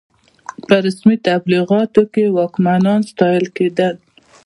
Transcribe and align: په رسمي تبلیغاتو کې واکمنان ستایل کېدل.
په 0.67 0.75
رسمي 0.85 1.17
تبلیغاتو 1.27 2.01
کې 2.13 2.25
واکمنان 2.37 3.01
ستایل 3.11 3.45
کېدل. 3.57 3.95